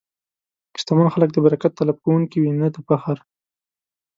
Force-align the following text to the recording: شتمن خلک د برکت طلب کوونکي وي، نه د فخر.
شتمن 0.79 1.07
خلک 1.13 1.29
د 1.33 1.37
برکت 1.45 1.71
طلب 1.79 1.97
کوونکي 2.03 2.37
وي، 2.39 2.51
نه 2.61 2.67
د 2.75 2.77
فخر. 2.87 3.17